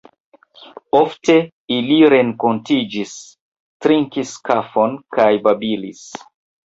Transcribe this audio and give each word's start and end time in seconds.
Ofte 0.99 1.35
ili 1.75 1.97
renkontiĝis, 2.13 3.13
trinkis 3.87 4.33
kafon 4.51 4.97
kaj 5.19 5.29
babilis. 5.49 6.03